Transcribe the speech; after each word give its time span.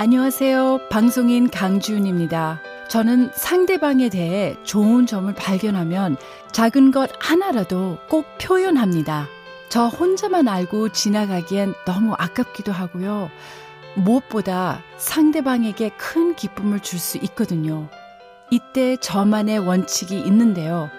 안녕하세요. 0.00 0.82
방송인 0.90 1.50
강주은입니다. 1.50 2.60
저는 2.88 3.32
상대방에 3.34 4.08
대해 4.10 4.54
좋은 4.62 5.06
점을 5.06 5.34
발견하면 5.34 6.16
작은 6.52 6.92
것 6.92 7.10
하나라도 7.18 7.98
꼭 8.08 8.24
표현합니다. 8.40 9.26
저 9.68 9.88
혼자만 9.88 10.46
알고 10.46 10.90
지나가기엔 10.90 11.74
너무 11.84 12.14
아깝기도 12.16 12.70
하고요. 12.70 13.28
무엇보다 13.96 14.82
상대방에게 14.98 15.88
큰 15.96 16.36
기쁨을 16.36 16.78
줄 16.78 17.00
수 17.00 17.18
있거든요. 17.18 17.88
이때 18.52 18.96
저만의 18.98 19.58
원칙이 19.58 20.16
있는데요. 20.16 20.90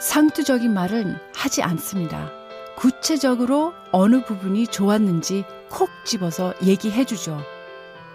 상투적인 0.00 0.72
말은 0.72 1.18
하지 1.34 1.62
않습니다. 1.62 2.30
구체적으로 2.78 3.74
어느 3.92 4.24
부분이 4.24 4.68
좋았는지 4.68 5.44
콕 5.68 5.90
집어서 6.06 6.54
얘기해 6.62 7.04
주죠. 7.04 7.38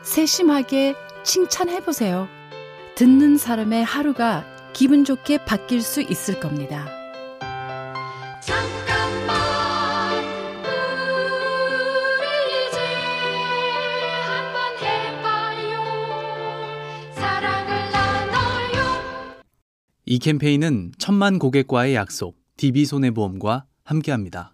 세심하게 0.04 0.96
칭찬해 1.24 1.82
보세요. 1.84 2.28
듣는 2.96 3.38
사람의 3.38 3.84
하루가 3.84 4.46
기분 4.74 5.04
좋게 5.06 5.46
바뀔 5.46 5.82
수 5.82 6.02
있을 6.02 6.40
겁니다. 6.40 6.88
잠깐만 8.42 10.24
우리 12.18 12.26
이제 12.68 12.80
한번 14.26 14.78
해봐요. 14.80 15.84
사랑을 17.14 17.92
나눠요. 17.92 19.44
이 20.06 20.20
캠페인은 20.20 20.94
천만 20.98 21.38
고객과의 21.40 21.96
약속, 21.96 22.38
DB손해보험과 22.58 23.66
함께합니다. 23.84 24.54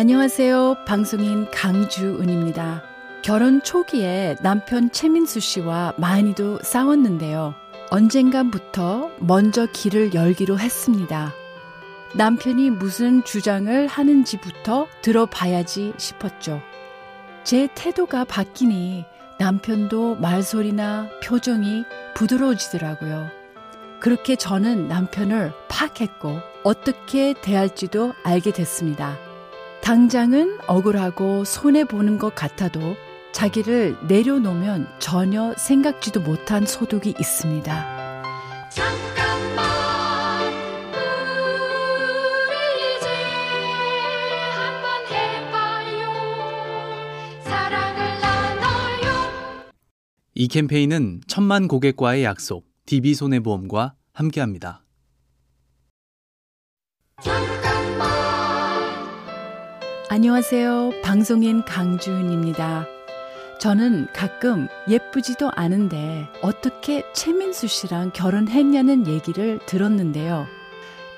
안녕하세요. 0.00 0.84
방송인 0.86 1.50
강주은입니다. 1.50 2.84
결혼 3.24 3.60
초기에 3.60 4.36
남편 4.40 4.92
최민수 4.92 5.40
씨와 5.40 5.94
많이도 5.96 6.60
싸웠는데요. 6.62 7.56
언젠간부터 7.90 9.10
먼저 9.18 9.66
길을 9.66 10.14
열기로 10.14 10.56
했습니다. 10.56 11.34
남편이 12.14 12.70
무슨 12.70 13.24
주장을 13.24 13.88
하는지부터 13.88 14.86
들어봐야지 15.02 15.94
싶었죠. 15.96 16.62
제 17.42 17.66
태도가 17.74 18.22
바뀌니 18.22 19.04
남편도 19.40 20.14
말소리나 20.20 21.08
표정이 21.24 21.82
부드러워지더라고요. 22.14 23.30
그렇게 23.98 24.36
저는 24.36 24.86
남편을 24.86 25.52
파악했고 25.68 26.38
어떻게 26.62 27.34
대할지도 27.42 28.14
알게 28.22 28.52
됐습니다. 28.52 29.18
당장은 29.88 30.58
억울하고 30.66 31.44
손해보는 31.44 32.18
것 32.18 32.34
같아도 32.34 32.94
자기를 33.32 33.96
내려놓으면 34.06 34.86
전혀 34.98 35.54
생각지도 35.56 36.20
못한 36.20 36.66
소득이 36.66 37.14
있습니다. 37.18 38.68
잠깐만, 38.68 39.64
우리 42.44 42.98
이제 42.98 43.08
한번 44.52 45.06
해봐요. 45.08 46.12
사랑을 47.44 48.20
나눠요. 48.20 49.70
이 50.34 50.48
캠페인은 50.48 51.22
천만 51.26 51.66
고객과의 51.66 52.24
약속, 52.24 52.66
DB손해보험과 52.84 53.94
함께합니다. 54.12 54.82
안녕하세요. 60.10 61.02
방송인 61.02 61.62
강주은입니다. 61.66 62.86
저는 63.60 64.06
가끔 64.14 64.66
예쁘지도 64.88 65.50
않은데 65.54 66.26
어떻게 66.40 67.04
최민수 67.12 67.66
씨랑 67.66 68.12
결혼했냐는 68.14 69.06
얘기를 69.06 69.58
들었는데요. 69.66 70.46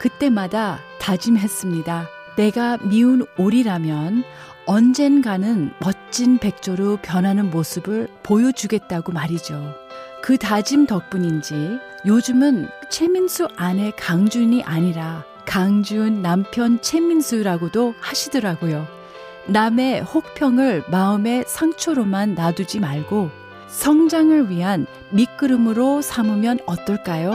그때마다 0.00 0.81
다짐했습니다. 0.98 2.09
내가 2.37 2.78
미운 2.78 3.25
오리라면 3.38 4.25
언젠가는 4.66 5.72
멋진 5.78 6.38
백조로 6.38 6.98
변하는 7.00 7.48
모습을 7.48 8.09
보여주겠다고 8.25 9.12
말이죠. 9.12 9.72
그 10.20 10.36
다짐 10.36 10.86
덕분인지 10.86 11.78
요즘은 12.06 12.69
최민수 12.91 13.47
아내 13.56 13.92
강준이 13.92 14.65
아니라 14.65 15.29
강준 15.50 16.22
남편 16.22 16.81
최민수라고도 16.81 17.94
하시더라고요. 17.99 18.87
남의 19.49 20.03
혹평을 20.03 20.84
마음의 20.88 21.43
상처로만 21.49 22.37
놔두지 22.37 22.78
말고 22.78 23.31
성장을 23.66 24.49
위한 24.49 24.87
밑그름으로 25.10 26.03
삼으면 26.03 26.60
어떨까요? 26.66 27.33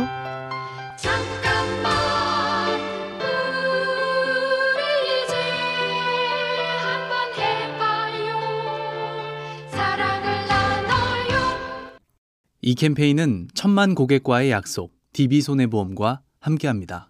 잠깐만, 0.96 1.92
우리 4.72 4.80
이제 5.25 5.36
한번 6.80 7.34
해봐요. 7.36 8.30
사랑을 9.72 10.48
나눠요. 10.48 11.98
이 12.62 12.75
캠페인은 12.75 13.50
천만 13.54 13.94
고객과의 13.94 14.52
약속, 14.52 14.94
DB손해보험과 15.12 16.22
함께합니다. 16.40 17.09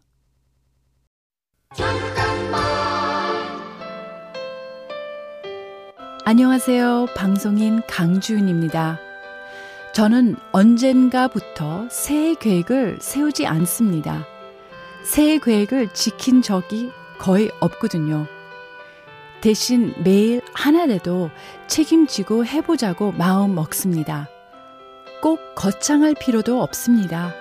안녕하세요. 6.27 7.07
방송인 7.15 7.83
강주은입니다. 7.87 8.99
저는 9.93 10.35
언젠가부터 10.51 11.87
새해 11.91 12.33
계획을 12.33 12.97
세우지 12.99 13.45
않습니다. 13.45 14.25
새해 15.03 15.37
계획을 15.37 15.93
지킨 15.93 16.41
적이 16.41 16.91
거의 17.19 17.51
없거든요. 17.59 18.25
대신 19.41 19.93
매일 20.03 20.41
하나라도 20.53 21.29
책임지고 21.67 22.45
해보자고 22.45 23.11
마음 23.11 23.53
먹습니다. 23.53 24.27
꼭 25.21 25.53
거창할 25.53 26.15
필요도 26.19 26.59
없습니다. 26.59 27.35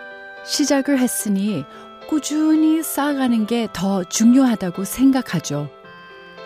시작을 0.45 0.99
했으니 0.99 1.65
꾸준히 2.07 2.83
쌓아가는 2.83 3.47
게 3.47 3.67
더 3.73 4.05
중요하다고 4.05 4.85
생각하죠. 4.85 5.71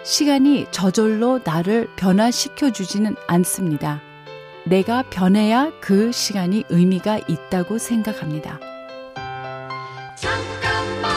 시간이 0.09 0.65
저절로 0.71 1.39
나를 1.45 1.87
변화시켜 1.97 2.73
주지는 2.73 3.15
않습니다. 3.27 4.01
내가 4.65 5.03
변해야 5.11 5.71
그 5.83 6.13
시간이 6.13 6.65
의미가 6.71 7.19
있다고 7.29 7.77
생각합니다. 7.77 8.59
잠깐만, 10.17 11.11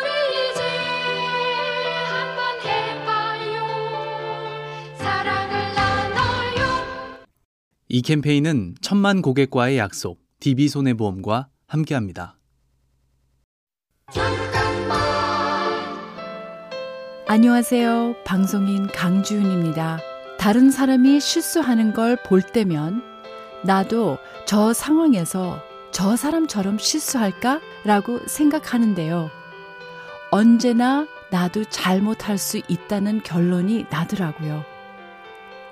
우리 0.00 0.08
이제 0.40 0.62
한번 2.08 2.60
해봐요. 2.64 3.60
사랑을 4.96 5.74
나눠요. 5.74 7.26
이 7.90 8.00
캠페인은 8.00 8.76
천만 8.80 9.20
고객과의 9.20 9.76
약속, 9.76 10.18
DB손해보험과 10.40 11.48
함께합니다. 11.66 12.38
안녕하세요. 17.28 18.14
방송인 18.24 18.86
강주윤입니다. 18.86 19.98
다른 20.38 20.70
사람이 20.70 21.20
실수하는 21.20 21.92
걸 21.92 22.16
볼 22.24 22.40
때면 22.40 23.02
나도 23.64 24.18
저 24.46 24.72
상황에서 24.72 25.60
저 25.90 26.14
사람처럼 26.14 26.78
실수할까? 26.78 27.60
라고 27.84 28.20
생각하는데요. 28.26 29.30
언제나 30.30 31.06
나도 31.30 31.64
잘못할 31.64 32.38
수 32.38 32.60
있다는 32.68 33.22
결론이 33.24 33.86
나더라고요. 33.90 34.64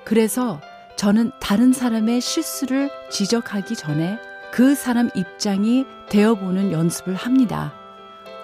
그래서 0.05 0.61
저는 0.96 1.31
다른 1.40 1.73
사람의 1.73 2.20
실수를 2.20 2.90
지적하기 3.11 3.76
전에 3.76 4.19
그 4.52 4.75
사람 4.75 5.08
입장이 5.14 5.84
되어보는 6.08 6.73
연습을 6.73 7.14
합니다. 7.14 7.75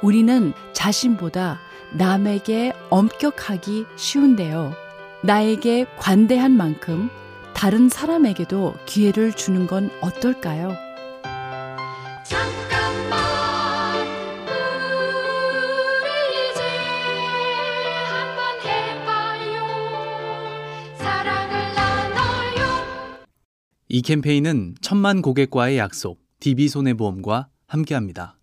우리는 0.03 0.53
자신보다 0.73 1.59
남에게 1.93 2.73
엄격하기 2.91 3.87
쉬운데요. 3.97 4.73
나에게 5.23 5.87
관대한 5.99 6.53
만큼 6.53 7.11
다른 7.53 7.89
사람에게도 7.89 8.75
기회를 8.87 9.33
주는 9.33 9.67
건 9.67 9.91
어떨까요? 10.01 10.73
잠깐만, 12.25 14.07
우리 16.01 16.51
이제 16.51 16.63
한번 18.09 18.61
해봐요. 18.65 19.53
사랑을 20.97 21.75
나눠요. 21.75 22.87
이 23.89 24.01
캠페인은 24.01 24.77
천만 24.81 25.21
고객과의 25.21 25.77
약속, 25.77 26.21
DB손해보험과 26.41 27.49
함께합니다. 27.67 28.40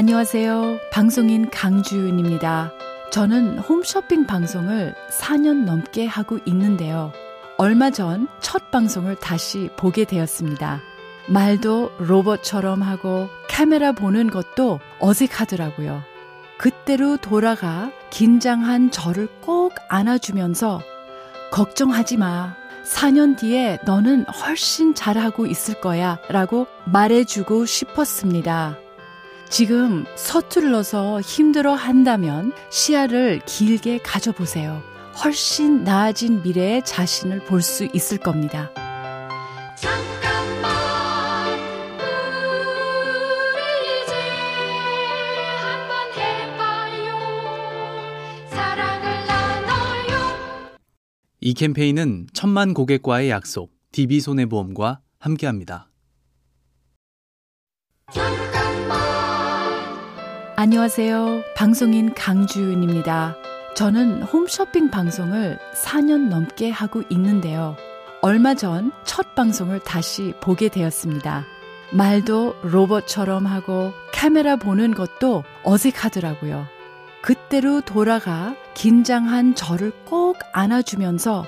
안녕하세요. 0.00 0.78
방송인 0.90 1.50
강주윤입니다. 1.50 2.72
저는 3.12 3.58
홈쇼핑 3.58 4.24
방송을 4.24 4.94
4년 5.10 5.64
넘게 5.64 6.06
하고 6.06 6.38
있는데요. 6.46 7.12
얼마 7.58 7.90
전 7.90 8.26
첫 8.40 8.70
방송을 8.70 9.16
다시 9.16 9.68
보게 9.76 10.06
되었습니다. 10.06 10.80
말도 11.28 11.90
로봇처럼 11.98 12.80
하고 12.80 13.28
카메라 13.46 13.92
보는 13.92 14.30
것도 14.30 14.80
어색하더라고요. 15.00 16.02
그때로 16.56 17.18
돌아가 17.18 17.92
긴장한 18.08 18.92
저를 18.92 19.28
꼭 19.42 19.74
안아주면서 19.90 20.80
걱정하지 21.52 22.16
마. 22.16 22.56
4년 22.86 23.36
뒤에 23.36 23.78
너는 23.84 24.24
훨씬 24.24 24.94
잘하고 24.94 25.44
있을 25.44 25.78
거야 25.82 26.18
라고 26.30 26.66
말해주고 26.86 27.66
싶었습니다. 27.66 28.78
지금 29.50 30.04
서툴러서 30.14 31.20
힘들어 31.22 31.74
한다면 31.74 32.52
시야를 32.70 33.40
길게 33.46 33.98
가져보세요. 33.98 34.80
훨씬 35.24 35.82
나아진 35.82 36.40
미래의 36.42 36.84
자신을 36.84 37.40
볼 37.44 37.60
수 37.60 37.88
있을 37.92 38.16
겁니다. 38.18 38.70
잠깐만 39.76 40.70
우리 43.58 44.04
이제 44.04 44.14
한번 45.58 45.90
해봐요 46.16 47.18
사랑을 48.50 49.26
나눠요 49.26 50.78
이 51.40 51.54
캠페인은 51.54 52.28
천만 52.32 52.72
고객과의 52.72 53.30
약속, 53.30 53.72
DB손해보험과 53.92 55.00
함께합니다. 55.18 55.89
안녕하세요. 60.62 61.42
방송인 61.56 62.12
강주윤입니다. 62.12 63.34
저는 63.74 64.24
홈쇼핑 64.24 64.90
방송을 64.90 65.58
4년 65.74 66.28
넘게 66.28 66.68
하고 66.68 67.02
있는데요. 67.08 67.76
얼마 68.20 68.52
전 68.52 68.92
첫 69.06 69.34
방송을 69.34 69.80
다시 69.80 70.34
보게 70.42 70.68
되었습니다. 70.68 71.46
말도 71.94 72.56
로봇처럼 72.60 73.46
하고 73.46 73.94
카메라 74.12 74.56
보는 74.56 74.92
것도 74.92 75.44
어색하더라고요. 75.62 76.66
그때로 77.22 77.80
돌아가 77.80 78.54
긴장한 78.74 79.54
저를 79.54 79.92
꼭 80.04 80.36
안아주면서 80.52 81.46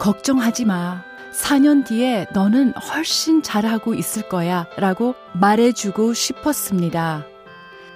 걱정하지 0.00 0.66
마. 0.66 1.02
4년 1.32 1.86
뒤에 1.86 2.26
너는 2.34 2.72
훨씬 2.72 3.42
잘하고 3.42 3.94
있을 3.94 4.28
거야 4.28 4.66
라고 4.76 5.14
말해주고 5.32 6.12
싶었습니다. 6.12 7.24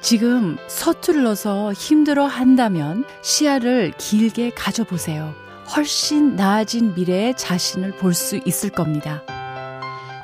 지금 0.00 0.56
서툴러서 0.68 1.72
힘들어 1.72 2.26
한다면 2.26 3.04
시야를 3.22 3.92
길게 3.98 4.50
가져보세요. 4.50 5.34
훨씬 5.74 6.36
나아진 6.36 6.94
미래의 6.94 7.36
자신을 7.36 7.96
볼 7.96 8.14
수 8.14 8.40
있을 8.46 8.70
겁니다. 8.70 9.22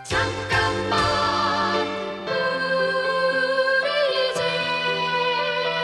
잠깐만 0.04 1.86
우리 3.82 4.30
이제 4.30 4.40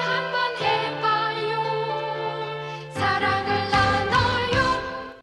한번 0.06 0.56
해봐요 0.62 1.60
사랑을 2.94 3.70
나눠요 3.70 5.20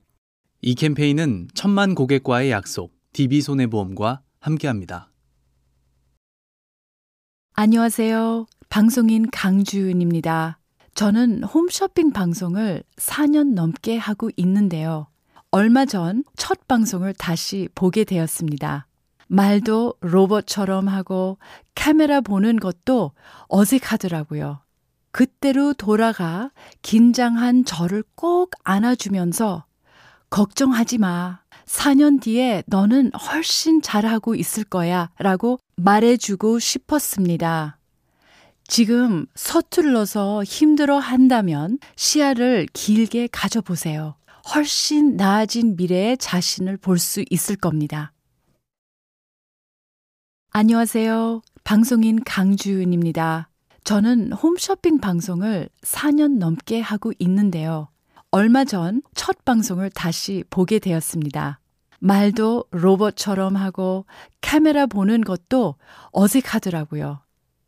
이 0.61 0.75
캠페인은 0.75 1.47
천만 1.55 1.95
고객과의 1.95 2.51
약속, 2.51 2.93
DB손해보험과 3.13 4.21
함께합니다. 4.39 5.09
안녕하세요. 7.59 8.45
방송인 8.69 9.29
강주윤입니다. 9.31 10.59
저는 10.95 11.43
홈쇼핑 11.43 12.11
방송을 12.11 12.83
4년 12.97 13.53
넘게 13.53 13.97
하고 13.97 14.29
있는데요. 14.35 15.07
얼마 15.51 15.85
전 15.85 16.23
첫 16.35 16.67
방송을 16.67 17.13
다시 17.13 17.69
보게 17.75 18.03
되었습니다. 18.03 18.87
말도 19.27 19.95
로봇처럼 20.01 20.87
하고 20.87 21.37
카메라 21.75 22.21
보는 22.21 22.57
것도 22.57 23.11
어색하더라고요. 23.47 24.59
그때로 25.11 25.73
돌아가 25.73 26.51
긴장한 26.81 27.65
저를 27.65 28.03
꼭 28.15 28.51
안아주면서 28.63 29.65
걱정하지 30.29 30.99
마. 30.99 31.39
4년 31.65 32.21
뒤에 32.21 32.63
너는 32.67 33.11
훨씬 33.13 33.81
잘하고 33.81 34.35
있을 34.35 34.63
거야 34.63 35.09
라고 35.17 35.59
말해주고 35.75 36.59
싶었습니다. 36.59 37.76
지금 38.67 39.25
서툴러서 39.35 40.43
힘들어 40.43 40.97
한다면 40.99 41.79
시야를 41.95 42.67
길게 42.73 43.27
가져보세요. 43.31 44.15
훨씬 44.53 45.15
나아진 45.15 45.75
미래의 45.77 46.17
자신을 46.17 46.77
볼 46.77 46.97
수 46.99 47.23
있을 47.29 47.55
겁니다. 47.55 48.11
안녕하세요. 50.51 51.41
방송인 51.63 52.23
강주윤입니다. 52.23 53.49
저는 53.83 54.33
홈쇼핑 54.33 54.99
방송을 54.99 55.69
4년 55.81 56.37
넘게 56.39 56.81
하고 56.81 57.13
있는데요. 57.19 57.89
얼마 58.31 58.65
전 58.65 59.01
첫 59.15 59.45
방송을 59.45 59.89
다시 59.91 60.43
보게 60.49 60.79
되었습니다. 60.79 61.59
말도 61.99 62.65
로봇처럼 62.71 63.55
하고 63.55 64.05
카메라 64.41 64.85
보는 64.85 65.21
것도 65.21 65.75
어색하더라고요. 66.11 67.21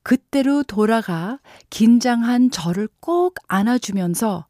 그때로 0.03 0.63
돌아가 0.63 1.39
긴장한 1.69 2.51
저를 2.51 2.87
꼭 2.99 3.35
안아주면서 3.47 4.45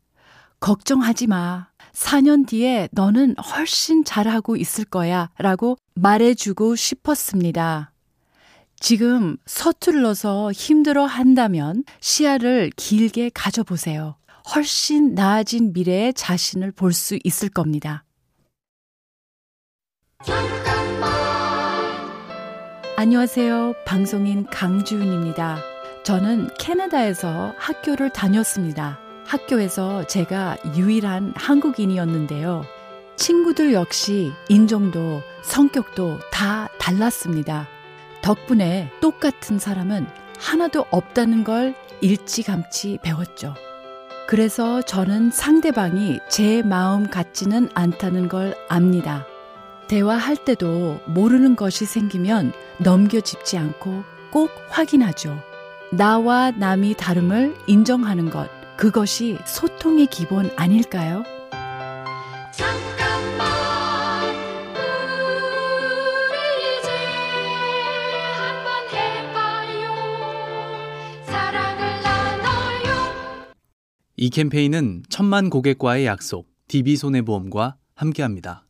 걱정하지 0.59 1.27
마. 1.27 1.69
4년 1.93 2.47
뒤에 2.47 2.87
너는 2.91 3.35
훨씬 3.37 4.03
잘하고 4.03 4.55
있을 4.55 4.85
거야 4.85 5.29
라고 5.37 5.77
말해주고 5.95 6.75
싶었습니다. 6.75 7.91
지금 8.79 9.35
서툴러서 9.45 10.51
힘들어 10.53 11.05
한다면 11.05 11.83
시야를 11.99 12.71
길게 12.77 13.31
가져보세요. 13.33 14.15
훨씬 14.55 15.13
나아진 15.15 15.73
미래의 15.73 16.13
자신을 16.13 16.71
볼 16.71 16.93
수 16.93 17.19
있을 17.23 17.49
겁니다. 17.49 18.05
안녕하세요. 23.01 23.75
방송인 23.85 24.45
강주윤입니다. 24.47 25.59
저는 26.03 26.49
캐나다에서 26.59 27.53
학교를 27.57 28.09
다녔습니다. 28.09 28.99
학교에서 29.25 30.05
제가 30.05 30.57
유일한 30.75 31.31
한국인이었는데요. 31.33 32.65
친구들 33.15 33.71
역시 33.71 34.33
인종도 34.49 35.21
성격도 35.43 36.19
다 36.29 36.67
달랐습니다. 36.77 37.69
덕분에 38.21 38.91
똑같은 38.99 39.59
사람은 39.59 40.05
하나도 40.37 40.85
없다는 40.91 41.45
걸 41.45 41.75
일찌감치 42.01 42.99
배웠죠. 43.01 43.53
그래서 44.27 44.81
저는 44.81 45.31
상대방이 45.31 46.19
제 46.27 46.63
마음 46.63 47.09
같지는 47.09 47.69
않다는 47.73 48.27
걸 48.27 48.55
압니다. 48.67 49.25
대화할 49.89 50.37
때도 50.37 51.01
모르는 51.07 51.55
것이 51.55 51.85
생기면 51.85 52.53
넘겨짚지 52.77 53.57
않고 53.57 54.03
꼭 54.31 54.51
확인하죠. 54.69 55.41
나와 55.91 56.51
남이 56.51 56.93
다름을 56.95 57.55
인정하는 57.65 58.29
것, 58.29 58.47
그것이 58.77 59.39
소통의 59.45 60.05
기본 60.05 60.51
아닐까요? 60.55 61.23
잠깐만 62.51 63.47
우리 66.29 66.37
이제 66.77 66.91
한번 68.37 68.69
해봐요 68.93 69.89
사랑을 71.25 71.81
나눠요 72.03 72.93
이 74.17 74.29
캠페인은 74.29 75.01
천만 75.09 75.49
고객과의 75.49 76.05
약속, 76.05 76.47
DB손해보험과 76.67 77.75
함께합니다. 77.95 78.68